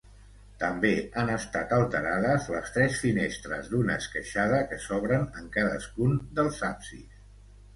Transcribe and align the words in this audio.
També 0.61 0.91
han 1.23 1.27
estat 1.33 1.75
alterades 1.77 2.47
les 2.55 2.73
tres 2.77 2.97
finestres 3.03 3.69
d'una 3.75 3.99
esqueixada 4.05 4.63
que 4.73 4.81
s'obren 4.87 5.29
en 5.43 5.55
cadascun 5.59 6.17
dels 6.41 6.63
absis. 6.71 7.23